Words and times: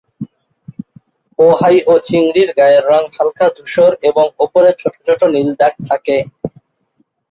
Ohio 1.39 1.93
চিংড়ির 2.07 2.49
গায়ের 2.57 2.83
রং 2.87 3.03
হালকা 3.15 3.47
ধূসর 3.55 3.91
এবং 4.09 4.25
ওপরে 4.39 4.69
ছোট 4.81 4.93
ছোট 5.07 5.21
নীল 5.33 5.49
দাগ 5.59 5.73
থাকে। 5.89 6.17